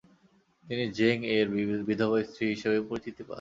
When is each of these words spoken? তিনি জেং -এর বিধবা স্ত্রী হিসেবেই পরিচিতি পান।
তিনি 0.65 0.85
জেং 0.97 1.17
-এর 1.27 1.45
বিধবা 1.87 2.17
স্ত্রী 2.23 2.45
হিসেবেই 2.53 2.83
পরিচিতি 2.89 3.21
পান। 3.21 3.29